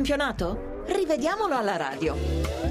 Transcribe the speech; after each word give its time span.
campionato? 0.00 0.82
Rivediamolo 0.86 1.54
alla 1.54 1.76
radio. 1.76 2.16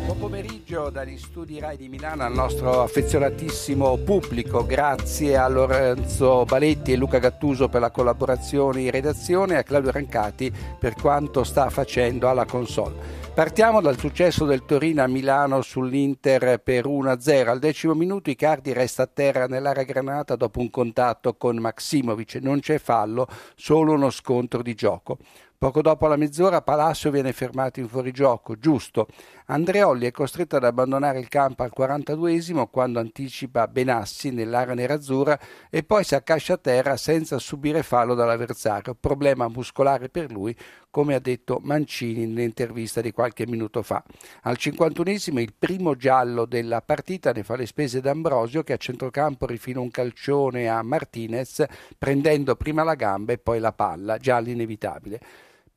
Buon 0.04 0.18
pomeriggio 0.18 0.90
dagli 0.90 1.16
studi 1.16 1.60
Rai 1.60 1.78
di 1.78 1.88
Milano 1.88 2.24
al 2.24 2.34
nostro 2.34 2.82
affezionatissimo 2.82 3.98
pubblico. 3.98 4.66
Grazie 4.66 5.38
a 5.38 5.48
Lorenzo 5.48 6.44
Baletti 6.46 6.92
e 6.92 6.96
Luca 6.96 7.20
Gattuso 7.20 7.70
per 7.70 7.82
la 7.82 7.92
collaborazione 7.92 8.82
in 8.82 8.90
redazione 8.90 9.54
e 9.54 9.58
a 9.58 9.64
Claudio 9.64 9.92
Rancati 9.92 10.52
per 10.80 10.96
quanto 10.96 11.44
sta 11.44 11.70
facendo 11.70 12.28
alla 12.28 12.46
console. 12.46 13.28
Partiamo 13.32 13.80
dal 13.80 14.00
successo 14.00 14.46
del 14.46 14.66
Torino 14.66 15.04
a 15.04 15.08
Milano 15.08 15.62
sull'Inter 15.62 16.60
per 16.62 16.88
1-0. 16.88 17.48
Al 17.48 17.60
decimo 17.60 17.94
minuto 17.94 18.32
Icardi 18.32 18.74
resta 18.74 19.04
a 19.04 19.10
terra 19.14 19.46
nell'area 19.46 19.84
granata 19.84 20.36
dopo 20.36 20.60
un 20.60 20.72
contatto 20.72 21.36
con 21.36 21.58
Maximovic. 21.58 22.40
Non 22.42 22.60
c'è 22.60 22.80
fallo, 22.80 23.28
solo 23.56 23.94
uno 23.94 24.10
scontro 24.10 24.64
di 24.64 24.74
gioco. 24.74 25.20
Poco 25.60 25.82
dopo 25.82 26.08
la 26.08 26.16
mezz'ora 26.16 26.62
Palacio 26.62 27.12
viene 27.12 27.34
fermato 27.34 27.82
in 27.82 27.90
fuorigioco, 27.90 28.58
giusto. 28.58 29.08
Andreolli 29.48 30.06
è 30.06 30.12
costretto 30.12 30.56
ad 30.56 30.64
abbandonare 30.64 31.20
il 31.20 31.28
campo 31.28 31.64
al 31.64 31.74
42esimo 31.78 32.70
quando 32.72 33.00
anticipa 33.00 33.68
Benassi 33.68 34.32
nell'area 34.32 34.74
nerazzurra 34.74 35.38
e 35.70 35.84
poi 35.84 36.06
si 36.06 36.16
accascia 36.16 36.54
a 36.54 36.58
terra 36.58 36.96
senza 36.96 37.38
subire 37.40 37.84
fallo 37.84 38.14
dall'avversario. 38.14 38.96
Problema 38.98 39.50
muscolare 39.50 40.08
per 40.08 40.32
lui, 40.32 40.56
come 40.90 41.14
ha 41.14 41.20
detto 41.20 41.60
Mancini 41.62 42.26
nell'intervista 42.26 43.02
di 43.02 43.12
qualche 43.12 43.46
minuto 43.46 43.82
fa. 43.82 44.02
Al 44.44 44.56
51esimo 44.58 45.40
il 45.40 45.54
primo 45.60 45.98
giallo 45.98 46.46
della 46.46 46.82
partita 46.82 47.34
ne 47.34 47.44
fa 47.44 47.58
le 47.58 47.66
spese 47.66 48.00
d'Ambrosio 48.00 48.64
che 48.64 48.72
a 48.72 48.78
centrocampo 48.78 49.46
rifila 49.46 49.82
un 49.82 49.92
calcione 49.92 50.70
a 50.70 50.82
Martinez 50.84 51.66
prendendo 51.98 52.56
prima 52.56 52.84
la 52.84 52.96
gamba 52.96 53.34
e 53.34 53.40
poi 53.40 53.60
la 53.60 53.74
palla, 53.74 54.18
giallo 54.18 54.48
inevitabile. 54.48 55.20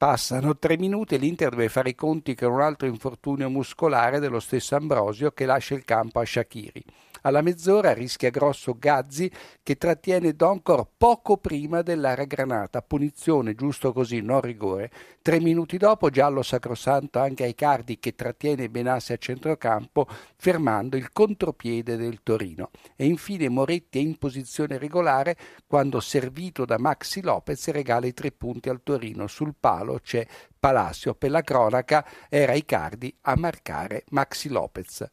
Passano 0.03 0.59
tre 0.59 0.77
minuti 0.79 1.15
e 1.15 1.17
l'Inter 1.17 1.51
deve 1.51 1.69
fare 1.69 1.91
i 1.91 1.95
conti 1.95 2.35
con 2.35 2.51
un 2.51 2.61
altro 2.61 2.89
infortunio 2.89 3.49
muscolare 3.49 4.19
dello 4.19 4.41
stesso 4.41 4.75
Ambrosio 4.75 5.31
che 5.31 5.47
lascia 5.47 5.75
il 5.77 5.85
campo 5.85 6.19
a 6.19 6.25
Shakiri. 6.25 6.83
Alla 7.23 7.41
mezz'ora 7.41 7.93
rischia 7.93 8.31
grosso 8.31 8.77
Gazzi 8.79 9.31
che 9.63 9.77
trattiene 9.77 10.35
Doncor 10.35 10.87
poco 10.97 11.37
prima 11.37 11.83
dell'area 11.83 12.25
granata. 12.25 12.83
Punizione, 12.83 13.55
giusto 13.55 13.93
così, 13.93 14.21
non 14.21 14.41
rigore. 14.41 14.91
Tre 15.23 15.41
minuti 15.41 15.77
dopo 15.77 16.11
giallo 16.11 16.43
sacrosanto 16.43 17.19
anche 17.21 17.45
ai 17.45 17.55
Cardi 17.55 17.99
che 17.99 18.15
trattiene 18.15 18.69
Benassi 18.69 19.13
a 19.13 19.17
centrocampo 19.17 20.07
fermando 20.37 20.97
il 20.97 21.13
contropiede 21.13 21.97
del 21.97 22.21
Torino. 22.23 22.71
E 22.97 23.07
infine 23.07 23.49
Moretti 23.49 23.99
è 23.99 24.03
in 24.03 24.19
posizione 24.19 24.79
regolare 24.79 25.37
quando 25.67 26.01
servito 26.01 26.65
da 26.65 26.79
Maxi 26.79 27.23
Lopez 27.23 27.69
regala 27.69 28.07
i 28.07 28.15
tre 28.15 28.33
punti 28.33 28.69
al 28.69 28.83
Torino. 28.83 29.27
Sul 29.29 29.55
palo 29.59 30.01
c'è 30.03 30.27
Palacio. 30.59 31.15
Per 31.15 31.31
la 31.31 31.43
cronaca 31.43 32.05
era 32.29 32.55
Icardi 32.55 33.15
a 33.23 33.37
marcare 33.37 34.05
Maxi 34.11 34.49
Lopez. 34.49 35.09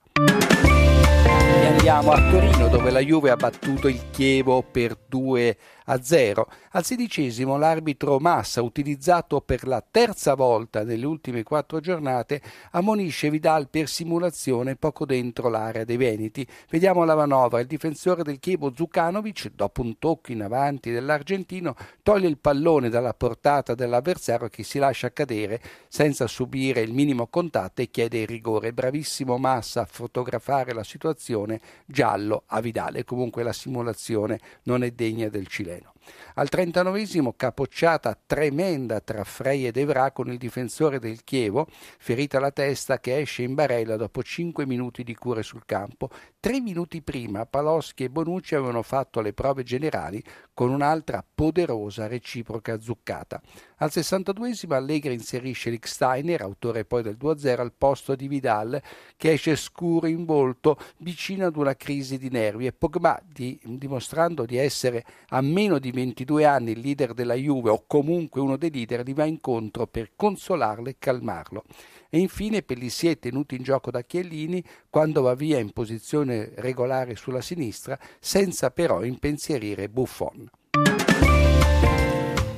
E 1.59 1.65
andiamo 1.65 2.13
a 2.13 2.29
Torino 2.29 2.69
dove 2.69 2.89
la 2.89 3.01
Juve 3.01 3.31
ha 3.31 3.35
battuto 3.35 3.89
il 3.89 4.11
Chievo 4.11 4.63
per 4.63 4.95
2 5.07 5.57
a 5.89 6.01
0. 6.01 6.47
Al 6.71 6.85
sedicesimo 6.85 7.57
l'arbitro 7.57 8.19
Massa, 8.19 8.61
utilizzato 8.61 9.41
per 9.41 9.67
la 9.67 9.83
terza 9.89 10.35
volta 10.35 10.83
nelle 10.83 11.05
ultime 11.05 11.43
quattro 11.43 11.79
giornate, 11.79 12.41
ammonisce 12.71 13.29
Vidal 13.29 13.69
per 13.69 13.87
simulazione 13.87 14.75
poco 14.75 15.05
dentro 15.05 15.49
l'area 15.49 15.83
dei 15.83 15.97
Veneti. 15.97 16.47
Vediamo 16.69 17.03
la 17.03 17.15
manovra. 17.15 17.59
Il 17.59 17.67
difensore 17.67 18.23
del 18.23 18.39
Chievo 18.39 18.71
Zucanovic, 18.75 19.51
dopo 19.55 19.81
un 19.81 19.97
tocco 19.97 20.31
in 20.31 20.43
avanti 20.43 20.91
dell'argentino, 20.91 21.75
toglie 22.03 22.27
il 22.27 22.37
pallone 22.37 22.89
dalla 22.89 23.13
portata 23.13 23.73
dell'avversario 23.73 24.47
che 24.47 24.63
si 24.63 24.77
lascia 24.77 25.11
cadere 25.11 25.59
senza 25.87 26.27
subire 26.27 26.81
il 26.81 26.93
minimo 26.93 27.27
contatto 27.27 27.81
e 27.81 27.89
chiede 27.89 28.19
il 28.19 28.27
rigore. 28.27 28.73
Bravissimo 28.73 29.37
Massa 29.37 29.81
a 29.81 29.87
fotografare 29.89 30.73
la 30.73 30.83
situazione, 30.83 31.59
giallo 31.85 32.43
a 32.47 32.61
Vidale. 32.61 33.03
Comunque 33.03 33.41
la 33.41 33.53
simulazione 33.53 34.39
non 34.63 34.83
è 34.83 34.91
degna 34.91 35.29
del 35.29 35.47
cileno. 35.47 35.78
Bueno. 35.79 35.98
Al 36.35 36.49
39 36.49 37.33
capocciata 37.35 38.17
tremenda 38.25 38.99
tra 38.99 39.23
Frey 39.23 39.65
ed 39.65 39.77
Evra 39.77 40.11
con 40.11 40.31
il 40.31 40.37
difensore 40.37 40.99
del 40.99 41.23
Chievo, 41.23 41.67
ferita 41.97 42.37
alla 42.37 42.51
testa 42.51 42.99
che 42.99 43.19
esce 43.19 43.43
in 43.43 43.53
barella 43.53 43.95
dopo 43.95 44.23
5 44.23 44.65
minuti 44.65 45.03
di 45.03 45.15
cure 45.15 45.43
sul 45.43 45.65
campo. 45.65 46.09
Tre 46.39 46.59
minuti 46.59 47.01
prima 47.01 47.45
Paloschi 47.45 48.05
e 48.05 48.09
Bonucci 48.09 48.55
avevano 48.55 48.81
fatto 48.81 49.21
le 49.21 49.33
prove 49.33 49.63
generali 49.63 50.23
con 50.53 50.71
un'altra 50.71 51.23
poderosa 51.33 52.07
reciproca 52.07 52.79
zuccata. 52.79 53.41
Al 53.77 53.91
62 53.91 54.55
Allegri 54.69 55.13
inserisce 55.13 55.69
Licksteiner, 55.69 56.41
autore 56.41 56.83
poi 56.83 57.01
del 57.01 57.17
2-0, 57.19 57.59
al 57.59 57.71
posto 57.71 58.15
di 58.15 58.27
Vidal, 58.27 58.81
che 59.15 59.31
esce 59.31 59.55
scuro 59.55 60.07
in 60.07 60.25
volto, 60.25 60.77
vicino 60.97 61.45
ad 61.45 61.55
una 61.55 61.75
crisi 61.75 62.17
di 62.17 62.29
nervi, 62.29 62.65
e 62.65 62.73
Pogba, 62.73 63.21
di, 63.25 63.57
dimostrando 63.63 64.45
di 64.45 64.57
essere 64.57 65.05
a 65.29 65.41
meno 65.41 65.79
di 65.79 65.88
22 65.91 66.45
anni 66.45 66.71
il 66.71 66.79
leader 66.79 67.13
della 67.13 67.33
Juve, 67.33 67.69
o 67.69 67.83
comunque 67.87 68.41
uno 68.41 68.57
dei 68.57 68.71
leader, 68.71 69.03
gli 69.03 69.13
va 69.13 69.25
incontro 69.25 69.87
per 69.87 70.11
consolarlo 70.15 70.89
e 70.89 70.95
calmarlo. 70.99 71.63
E 72.09 72.19
infine 72.19 72.61
Pellissier 72.61 73.17
tenuto 73.17 73.55
in 73.55 73.63
gioco 73.63 73.91
da 73.91 74.01
Chiellini 74.01 74.63
quando 74.89 75.21
va 75.21 75.35
via 75.35 75.59
in 75.59 75.71
posizione 75.71 76.51
regolare 76.55 77.15
sulla 77.15 77.41
sinistra, 77.41 77.99
senza 78.19 78.71
però 78.71 79.03
impensierire 79.03 79.89
Buffon. 79.89 80.49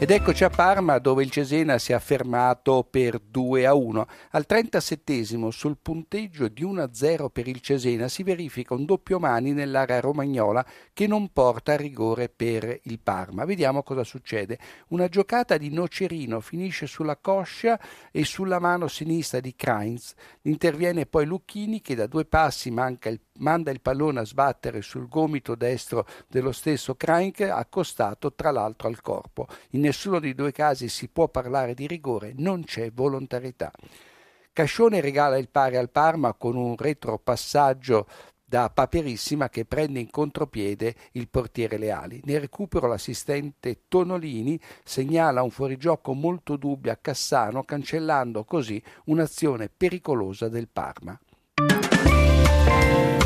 Ed 0.02 0.10
eccoci 0.10 0.44
a 0.44 0.50
Parma 0.50 0.98
dove 0.98 1.22
il 1.22 1.30
Cesena 1.30 1.78
si 1.78 1.92
è 1.92 1.94
affermato 1.94 2.84
per 2.90 3.20
2 3.20 3.68
a 3.68 3.76
1. 3.76 4.08
Al 4.32 4.48
37 4.48 5.52
sul 5.52 5.78
punteggio 5.80 6.48
di 6.48 6.64
1 6.64 6.82
a 6.82 6.90
0 6.92 7.30
per 7.30 7.48
il 7.48 7.62
Cesena 7.62 8.08
si 8.08 8.24
verifica 8.24 8.74
un 8.74 8.86
doppio 8.86 9.20
mani 9.20 9.52
nell'area 9.52 10.00
romagnola 10.00 10.66
che 10.92 11.06
non 11.06 11.32
porta 11.32 11.74
a 11.74 11.76
rigore 11.76 12.30
per 12.30 12.80
il 12.86 13.00
Parma. 13.00 13.46
Vediamo 13.46 13.84
cosa 13.84 14.04
succede. 14.04 14.58
Una 14.88 15.08
giocata 15.08 15.56
di 15.58 15.70
Nocerino 15.70 16.40
finisce 16.40 16.88
sulla 16.88 17.18
coscia 17.18 17.80
e 18.12 18.26
sulla 18.26 18.58
mano 18.58 18.88
sinistra 18.88 19.40
di 19.40 19.54
Krainz. 19.56 20.16
Interviene 20.42 21.06
poi 21.06 21.28
Lucchini 21.28 21.80
che 21.80 21.94
da 21.94 22.08
due 22.08 22.26
passi 22.26 22.70
il 22.70 22.74
manda 23.42 23.72
il 23.72 23.82
pallone 23.82 24.22
a 24.22 24.26
sbattere 24.26 24.82
sul 24.82 25.08
gomito 25.08 25.56
destro 25.56 26.08
dello 26.28 26.52
stesso 26.52 26.96
Crank, 26.96 27.42
accostato 27.42 28.34
tra 28.34 28.52
l'altro 28.52 28.88
al 28.88 29.02
corpo. 29.02 29.48
In 29.72 29.82
nessuno 29.92 30.20
dei 30.20 30.34
due 30.34 30.54
casi 30.54 30.88
si 30.88 31.10
può 31.10 31.28
parlare 31.28 31.74
di 31.74 31.86
rigore, 31.86 32.32
non 32.38 32.64
c'è 32.64 32.92
volontarietà. 32.92 33.72
Cascione 34.54 35.02
regala 35.02 35.38
il 35.38 35.50
pari 35.50 35.76
al 35.76 35.90
Parma 35.90 36.34
con 36.34 36.56
un 36.56 36.78
retropassaggio 36.78 38.08
da 38.46 38.70
Paperissima 38.70 39.50
che 39.50 39.66
prende 39.66 40.00
in 40.00 40.10
contropiede 40.10 40.96
il 41.14 41.28
portiere 41.30 41.78
Leali. 41.78 42.22
Nel 42.24 42.40
recupero 42.40 42.88
l'assistente 42.88 43.84
Tonolini 43.90 44.60
segnala 44.84 45.42
un 45.44 45.52
fuorigioco 45.52 46.14
molto 46.14 46.56
dubbio 46.56 46.92
a 46.92 46.98
Cassano, 46.98 47.64
cancellando 47.64 48.46
così 48.46 48.82
un'azione 49.06 49.70
pericolosa 49.70 50.48
del 50.48 50.70
Parma. 50.70 51.20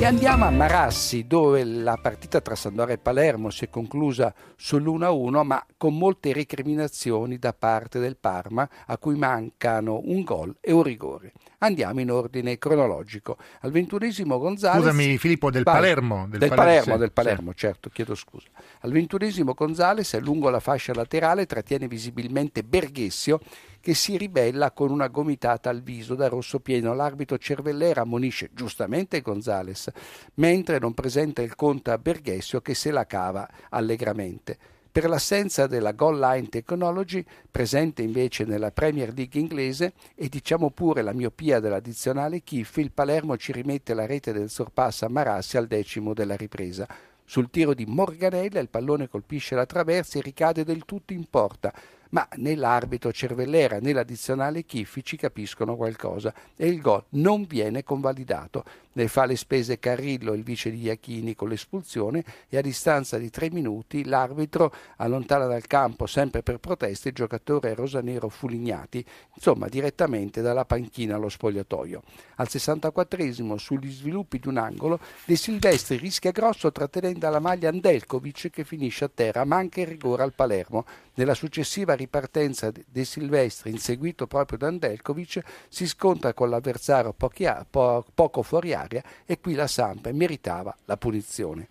E 0.06 0.08
andiamo 0.08 0.46
a 0.46 0.52
Marassi, 0.52 1.26
dove 1.26 1.64
la 1.64 1.98
partita 2.00 2.40
tra 2.40 2.54
Sandora 2.54 2.94
e 2.94 3.00
Palermo 3.00 3.50
si 3.50 3.66
è 3.66 3.72
conclusa 3.72 4.32
sull'1-1, 4.56 5.44
ma 5.44 5.66
con 5.78 5.98
molte 5.98 6.32
recriminazioni 6.32 7.40
da 7.40 7.54
parte 7.54 7.98
del 7.98 8.16
Parma, 8.16 8.70
a 8.86 9.00
cui 9.00 9.16
mancano 9.16 10.02
un 10.04 10.22
gol 10.22 10.58
e 10.62 10.72
un 10.72 10.84
rigore. 10.84 11.34
Andiamo 11.58 12.02
in 12.02 12.12
ordine 12.12 12.60
cronologico. 12.60 13.38
Al 13.62 13.72
ventunesimo 13.72 14.38
Gonzales. 14.38 14.84
Scusami, 14.84 15.18
Filippo, 15.18 15.50
del 15.50 15.64
Palermo. 15.64 16.28
Del, 16.30 16.38
del 16.38 16.50
Palermo, 16.50 16.66
Palermo, 16.66 16.94
sì, 16.94 17.00
del 17.00 17.12
Palermo 17.12 17.52
sì. 17.54 17.58
certo, 17.58 17.90
chiedo 17.90 18.14
scusa. 18.14 18.48
Al 18.82 18.92
ventunesimo 18.92 19.56
Gonzales, 19.56 20.20
lungo 20.20 20.52
la 20.52 20.60
fascia 20.60 20.94
laterale, 20.94 21.48
trattiene 21.48 21.88
visibilmente 21.88 22.62
Berghessio 22.62 23.40
che 23.86 23.94
si 23.94 24.18
ribella 24.18 24.72
con 24.72 24.90
una 24.90 25.10
gomitata 25.10 25.70
al 25.70 25.84
viso 25.84 26.16
da 26.16 26.28
rosso 26.28 26.60
pieno. 26.60 26.96
L'arbitro 26.96 27.38
Cervellera 27.38 28.02
ammonisce 28.02 28.50
giustamente 28.52 29.22
Gonzales, 29.22 29.92
mentre 30.36 30.80
non 30.80 30.96
presenta 30.96 31.44
il 31.44 31.54
conto 31.56 31.92
a 31.92 32.00
Berghessio 32.00 32.62
che 32.62 32.74
se 32.74 32.90
la 32.90 33.06
cava 33.06 33.48
allegramente. 33.70 34.58
Per 34.92 35.08
l'assenza 35.08 35.68
della 35.68 35.92
goal 35.92 36.18
line 36.18 36.50
technology, 36.50 37.24
presente 37.52 38.02
invece 38.02 38.44
nella 38.46 38.72
Premier 38.72 39.14
League 39.14 39.40
inglese, 39.40 39.94
e 40.16 40.30
diciamo 40.30 40.72
pure 40.72 41.04
la 41.04 41.14
miopia 41.14 41.60
dell'addizionale 41.60 42.42
Kiff, 42.42 42.78
il 42.78 42.92
Palermo 42.92 43.38
ci 43.38 43.52
rimette 43.52 43.94
la 43.94 44.08
rete 44.08 44.34
del 44.34 44.50
sorpasso 44.50 45.06
a 45.06 45.10
Marassi 45.10 45.58
al 45.58 45.68
decimo 45.68 46.16
della 46.16 46.36
ripresa. 46.36 46.88
Sul 47.24 47.52
tiro 47.52 47.76
di 47.76 47.86
Morganella 47.86 48.60
il 48.60 48.70
pallone 48.70 49.08
colpisce 49.08 49.54
la 49.54 49.68
traversa 49.68 50.18
e 50.18 50.24
ricade 50.24 50.64
del 50.64 50.86
tutto 50.86 51.14
in 51.14 51.26
porta 51.30 51.72
ma 52.10 52.28
né 52.38 52.56
l'arbitro 52.56 53.12
Cervellera 53.12 53.80
né 53.80 53.94
l'addizionale 53.94 54.66
Chiffi 54.66 55.04
ci 55.04 55.18
capiscono 55.18 55.76
qualcosa 55.76 56.34
e 56.56 56.68
il 56.68 56.82
gol 56.82 57.04
non 57.10 57.46
viene 57.46 57.84
convalidato. 57.84 58.64
Ne 58.98 59.10
fa 59.10 59.26
le 59.26 59.36
spese 59.36 59.78
Carrillo, 59.78 60.32
il 60.32 60.44
vice 60.44 60.72
di 60.72 60.84
Iachini 60.84 61.36
con 61.36 61.50
l'espulsione 61.50 62.24
e 62.48 62.56
a 62.56 62.62
distanza 62.62 63.18
di 63.18 63.30
tre 63.30 63.52
minuti 63.52 64.06
l'arbitro 64.06 64.74
allontana 64.96 65.48
dal 65.48 65.68
campo, 65.68 66.06
sempre 66.06 66.44
per 66.44 66.60
proteste, 66.60 67.10
il 67.10 67.14
giocatore 67.14 67.74
rosanero 67.74 68.30
Fulignati, 68.30 69.06
insomma 69.34 69.68
direttamente 69.68 70.42
dalla 70.42 70.64
panchina 70.64 71.16
allo 71.16 71.28
spogliatoio. 71.28 72.04
Al 72.36 72.48
64esimo, 72.50 73.58
sugli 73.58 73.92
sviluppi 73.92 74.40
di 74.40 74.48
un 74.48 74.56
angolo, 74.56 75.02
De 75.26 75.36
Silvestri 75.36 75.98
rischia 75.98 76.32
grosso 76.32 76.72
trattenendo 76.72 77.30
la 77.30 77.40
maglia 77.40 77.68
Andelkovic 77.68 78.50
che 78.50 78.64
finisce 78.64 79.04
a 79.04 79.12
terra, 79.14 79.44
manca 79.44 79.82
il 79.82 79.88
rigore 79.88 80.24
al 80.24 80.32
Palermo. 80.34 80.86
Nella 81.16 81.34
successiva 81.34 81.96
ripartenza 81.96 82.72
De 82.72 83.04
Silvestri, 83.04 83.72
inseguito 83.72 84.26
proprio 84.26 84.58
da 84.58 84.68
Andelkovic, 84.68 85.42
si 85.68 85.86
scontra 85.86 86.34
con 86.34 86.50
l'avversario 86.50 87.14
poco 87.14 88.42
fuori 88.42 88.74
aria 88.86 89.04
e 89.26 89.40
qui 89.40 89.54
la 89.54 89.68
Samp 89.68 90.10
meritava 90.12 90.76
la 90.86 90.98
punizione. 90.98 91.68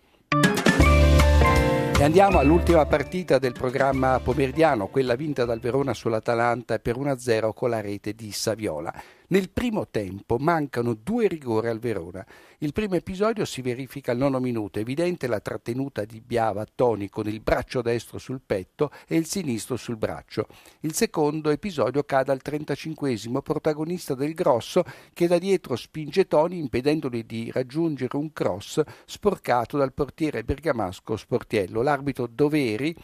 E 1.96 2.02
andiamo 2.02 2.40
all'ultima 2.40 2.84
partita 2.86 3.38
del 3.38 3.52
programma 3.52 4.18
pomeridiano, 4.18 4.88
quella 4.88 5.14
vinta 5.14 5.44
dal 5.44 5.60
Verona 5.60 5.94
sull'Atalanta 5.94 6.80
per 6.80 6.98
1-0 6.98 7.52
con 7.54 7.70
la 7.70 7.80
rete 7.80 8.14
di 8.14 8.32
Saviola. 8.32 8.92
Nel 9.26 9.48
primo 9.48 9.88
tempo 9.88 10.36
mancano 10.36 10.92
due 10.92 11.28
rigori 11.28 11.68
al 11.68 11.78
Verona. 11.78 12.24
Il 12.58 12.72
primo 12.74 12.94
episodio 12.94 13.46
si 13.46 13.62
verifica 13.62 14.12
al 14.12 14.18
nono 14.18 14.38
minuto, 14.38 14.78
evidente 14.78 15.26
la 15.26 15.40
trattenuta 15.40 16.04
di 16.04 16.20
Biava 16.20 16.66
Toni 16.74 17.08
con 17.08 17.26
il 17.26 17.40
braccio 17.40 17.80
destro 17.80 18.18
sul 18.18 18.42
petto 18.44 18.90
e 19.06 19.16
il 19.16 19.24
sinistro 19.24 19.76
sul 19.76 19.96
braccio. 19.96 20.46
Il 20.80 20.92
secondo 20.92 21.48
episodio 21.48 22.02
cade 22.04 22.32
al 22.32 22.42
35 22.42 23.42
protagonista 23.42 24.14
del 24.14 24.34
grosso 24.34 24.84
che 25.14 25.26
da 25.26 25.38
dietro 25.38 25.74
spinge 25.74 26.26
Toni 26.26 26.58
impedendogli 26.58 27.24
di 27.24 27.50
raggiungere 27.50 28.16
un 28.18 28.30
cross 28.30 28.82
sporcato 29.06 29.78
dal 29.78 29.94
portiere 29.94 30.44
bergamasco 30.44 31.16
Sportiello. 31.16 31.80
L'arbitro 31.80 32.26
Doveri 32.26 32.94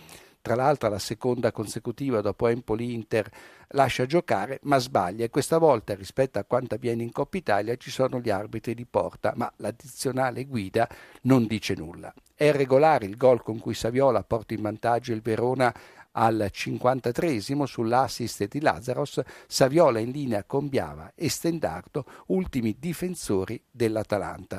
tra 0.41 0.55
l'altro 0.55 0.89
la 0.89 0.99
seconda 0.99 1.53
consecutiva 1.53 2.21
dopo 2.21 2.49
Empoli-Inter 2.49 3.31
lascia 3.69 4.07
giocare 4.07 4.59
ma 4.63 4.79
sbaglia 4.79 5.25
e 5.25 5.31
questa 5.31 5.59
volta 5.59 5.95
rispetto 5.95 6.39
a 6.39 6.45
quanto 6.45 6.75
avviene 6.75 7.03
in 7.03 7.13
Coppa 7.13 7.37
Italia 7.37 7.77
ci 7.77 7.91
sono 7.91 8.21
gli 8.21 8.31
arbitri 8.31 8.75
di 8.75 8.87
porta 8.87 9.33
ma 9.37 9.53
l'addizionale 9.57 10.45
guida 10.47 10.89
non 11.23 11.47
dice 11.47 11.75
nulla. 11.75 12.13
È 12.35 12.51
regolare 12.53 13.05
il 13.05 13.17
gol 13.17 13.43
con 13.43 13.59
cui 13.59 13.75
Saviola 13.75 14.23
porta 14.23 14.55
in 14.55 14.63
vantaggio 14.63 15.13
il 15.13 15.21
Verona 15.21 15.75
al 16.13 16.49
53 16.51 17.41
sull'assist 17.41 18.49
di 18.49 18.61
Lazaros, 18.61 19.21
Saviola 19.47 20.01
in 20.01 20.11
linea 20.11 20.45
con 20.45 20.69
Biava 20.69 21.13
e 21.15 21.29
Stendardo, 21.29 22.05
ultimi 22.29 22.77
difensori 22.79 23.63
dell'Atalanta. 23.71 24.59